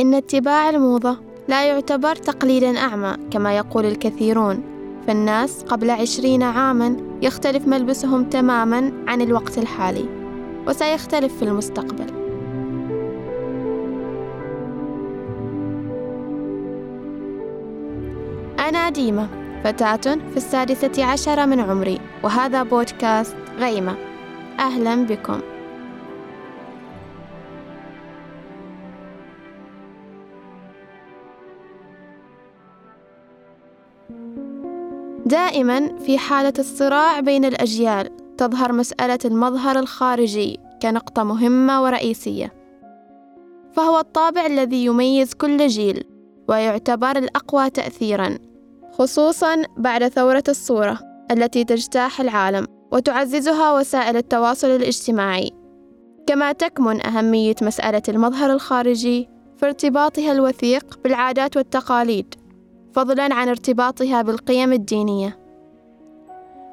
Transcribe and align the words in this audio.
إن 0.00 0.14
اتباع 0.14 0.70
الموضة 0.70 1.16
لا 1.48 1.64
يعتبر 1.64 2.16
تقليدا 2.16 2.78
أعمى 2.78 3.16
كما 3.30 3.56
يقول 3.56 3.84
الكثيرون. 3.84 4.62
فالناس 5.06 5.62
قبل 5.62 5.90
عشرين 5.90 6.42
عاما 6.42 6.96
يختلف 7.22 7.66
ملبسهم 7.66 8.24
تماما 8.24 8.92
عن 9.06 9.20
الوقت 9.20 9.58
الحالي 9.58 10.08
وسيختلف 10.68 11.36
في 11.36 11.42
المستقبل. 11.42 12.06
أنا 18.58 18.88
ديمة 18.90 19.28
فتاة 19.64 20.14
في 20.30 20.36
السادسة 20.36 21.04
عشر 21.04 21.46
من 21.46 21.60
عمري 21.60 22.00
وهذا 22.22 22.62
بودكاست 22.62 23.36
غيمة. 23.58 23.96
أهلا 24.58 25.06
بكم. 25.06 25.40
دائما 35.26 35.98
في 35.98 36.18
حالة 36.18 36.52
الصراع 36.58 37.20
بين 37.20 37.44
الأجيال 37.44 38.10
تظهر 38.38 38.72
مسألة 38.72 39.18
المظهر 39.24 39.78
الخارجي 39.78 40.60
كنقطة 40.82 41.24
مهمة 41.24 41.82
ورئيسية. 41.82 42.52
فهو 43.72 43.98
الطابع 43.98 44.46
الذي 44.46 44.84
يميز 44.84 45.34
كل 45.34 45.66
جيل 45.66 46.04
ويعتبر 46.48 47.16
الأقوى 47.16 47.70
تأثيرا 47.70 48.38
خصوصا 48.92 49.62
بعد 49.76 50.08
ثورة 50.08 50.44
الصورة 50.48 50.98
التي 51.30 51.64
تجتاح 51.64 52.20
العالم 52.20 52.66
وتعززها 52.92 53.72
وسائل 53.72 54.16
التواصل 54.16 54.68
الاجتماعي. 54.68 55.50
كما 56.26 56.52
تكمن 56.52 57.06
أهمية 57.06 57.54
مسألة 57.62 58.02
المظهر 58.08 58.52
الخارجي 58.52 59.28
في 59.56 59.66
ارتباطها 59.66 60.32
الوثيق 60.32 60.98
بالعادات 61.04 61.56
والتقاليد. 61.56 62.34
فضلا 62.96 63.34
عن 63.34 63.48
ارتباطها 63.48 64.22
بالقيم 64.22 64.72
الدينية. 64.72 65.38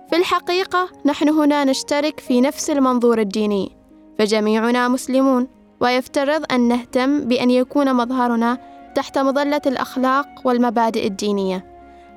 في 0.09 0.15
الحقيقة 0.15 0.89
نحن 1.05 1.29
هنا 1.29 1.63
نشترك 1.63 2.19
في 2.19 2.41
نفس 2.41 2.69
المنظور 2.69 3.19
الديني 3.19 3.71
فجميعنا 4.19 4.87
مسلمون 4.87 5.47
ويفترض 5.79 6.43
أن 6.51 6.67
نهتم 6.67 7.27
بأن 7.27 7.49
يكون 7.49 7.93
مظهرنا 7.93 8.57
تحت 8.95 9.17
مظلة 9.17 9.61
الأخلاق 9.65 10.27
والمبادئ 10.45 11.07
الدينية. 11.07 11.65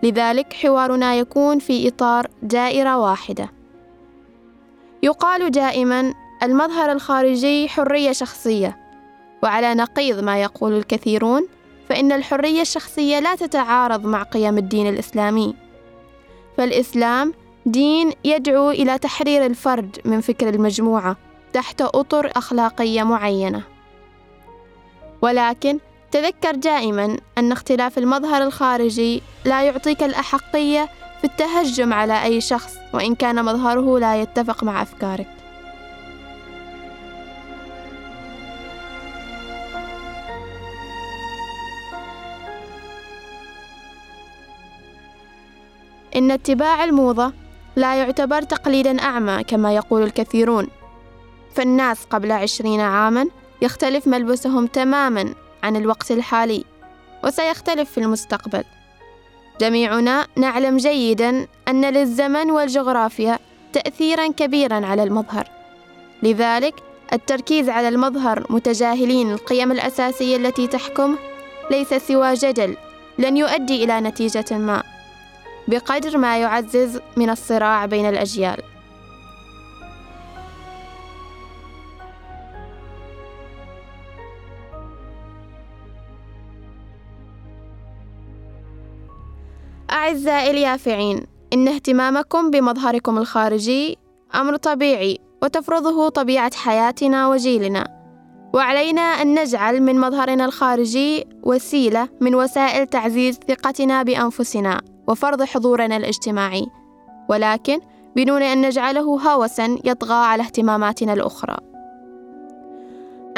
لذلك 0.02 0.52
حوارنا 0.52 1.14
يكون 1.14 1.58
في 1.58 1.88
إطار 1.88 2.26
دائرة 2.42 2.98
واحدة. 2.98 3.50
يقال 5.02 5.50
دائما 5.50 6.14
المظهر 6.42 6.92
الخارجي 6.92 7.68
حرية 7.68 8.12
شخصية 8.12 8.76
وعلى 9.42 9.74
نقيض 9.74 10.24
ما 10.24 10.42
يقول 10.42 10.72
الكثيرون 10.72 11.46
فإن 11.88 12.12
الحرية 12.12 12.60
الشخصية 12.60 13.18
لا 13.18 13.34
تتعارض 13.34 14.06
مع 14.06 14.22
قيم 14.22 14.58
الدين 14.58 14.86
الإسلامي. 14.86 15.54
فالإسلام 16.56 17.34
دين 17.66 18.12
يدعو 18.24 18.70
إلى 18.70 18.98
تحرير 18.98 19.46
الفرد 19.46 19.98
من 20.04 20.20
فكر 20.20 20.48
المجموعة 20.48 21.16
تحت 21.52 21.80
أطر 21.82 22.32
أخلاقية 22.36 23.02
معينة. 23.02 23.62
ولكن 25.22 25.78
تذكر 26.10 26.54
دائما 26.54 27.16
أن 27.38 27.52
اختلاف 27.52 27.98
المظهر 27.98 28.42
الخارجي 28.42 29.22
لا 29.44 29.62
يعطيك 29.62 30.02
الأحقية 30.02 30.88
في 31.20 31.24
التهجم 31.24 31.92
على 31.92 32.24
أي 32.24 32.40
شخص 32.40 32.74
وإن 32.94 33.14
كان 33.14 33.44
مظهره 33.44 33.98
لا 33.98 34.22
يتفق 34.22 34.64
مع 34.64 34.82
أفكارك. 34.82 35.35
إن 46.16 46.31
اتباع 46.31 46.84
الموضة 46.84 47.32
لا 47.77 47.94
يعتبر 47.94 48.43
تقليدا 48.43 49.03
أعمى 49.03 49.44
كما 49.44 49.75
يقول 49.75 50.03
الكثيرون. 50.03 50.69
فالناس 51.54 52.04
قبل 52.04 52.32
عشرين 52.32 52.81
عاما 52.81 53.28
يختلف 53.62 54.06
ملبسهم 54.06 54.66
تماما 54.66 55.34
عن 55.62 55.76
الوقت 55.76 56.10
الحالي 56.10 56.65
وسيختلف 57.25 57.91
في 57.91 57.99
المستقبل. 57.99 58.65
جميعنا 59.60 60.26
نعلم 60.37 60.76
جيدا 60.76 61.47
أن 61.69 61.84
للزمن 61.84 62.50
والجغرافيا 62.50 63.38
تأثيرا 63.72 64.32
كبيرا 64.32 64.87
على 64.87 65.03
المظهر. 65.03 65.49
لذلك 66.22 66.75
التركيز 67.12 67.69
على 67.69 67.88
المظهر 67.88 68.47
متجاهلين 68.50 69.32
القيم 69.32 69.72
الأساسية 69.72 70.37
التي 70.37 70.66
تحكمه 70.66 71.19
ليس 71.71 71.94
سوى 71.94 72.34
جدل 72.34 72.76
لن 73.19 73.37
يؤدي 73.37 73.84
إلى 73.84 74.00
نتيجة 74.00 74.59
ما. 74.59 74.95
بقدر 75.69 76.19
ما 76.19 76.41
يعزز 76.41 77.00
من 77.16 77.31
الصراع 77.31 77.87
بين 77.87 78.09
الأجيال. 78.09 78.62
أعزائي 89.91 90.50
اليافعين 90.50 91.26
إن 91.53 91.69
اهتمامكم 91.69 92.50
بمظهركم 92.50 93.19
الخارجي 93.19 93.99
أمر 94.34 94.56
طبيعي 94.56 95.19
وتفرضه 95.43 96.09
طبيعة 96.09 96.56
حياتنا 96.56 97.28
وجيلنا. 97.28 97.95
وعلينا 98.54 99.00
أن 99.00 99.40
نجعل 99.40 99.82
من 99.82 100.00
مظهرنا 100.00 100.44
الخارجي 100.44 101.26
وسيلة 101.42 102.08
من 102.20 102.34
وسائل 102.34 102.86
تعزيز 102.86 103.38
ثقتنا 103.48 104.02
بأنفسنا 104.02 104.80
وفرض 105.08 105.42
حضورنا 105.42 105.96
الاجتماعي. 105.96 106.66
ولكن 107.28 107.80
بدون 108.16 108.42
أن 108.42 108.66
نجعله 108.66 109.00
هوسا 109.00 109.78
يطغى 109.84 110.14
على 110.14 110.42
اهتماماتنا 110.42 111.12
الأخرى. 111.12 111.56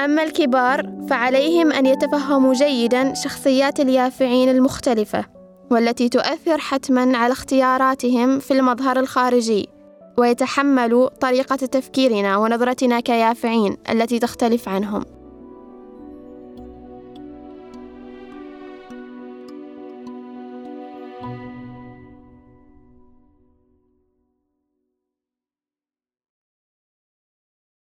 أما 0.05 0.23
الكبار 0.23 0.93
فعليهم 1.11 1.73
أن 1.73 1.87
يتفهموا 1.87 2.55
جيدا 2.55 3.15
شخصيات 3.15 3.81
اليافعين 3.81 4.49
المختلفة 4.49 5.25
والتي 5.71 6.09
تؤثر 6.09 6.59
حتما 6.59 7.19
على 7.19 7.33
اختياراتهم 7.33 8.39
في 8.39 8.51
المظهر 8.51 8.99
الخارجي. 8.99 9.78
ويتحملوا 10.19 11.09
طريقة 11.09 11.57
تفكيرنا 11.57 12.37
ونظرتنا 12.37 13.01
كيافعين 13.01 13.77
التي 13.91 14.19
تختلف 14.19 14.69
عنهم. 14.69 15.18